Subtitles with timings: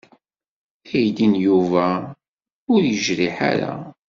[0.93, 1.87] Aydi n Yuba
[2.73, 3.73] ur yejriḥ ara.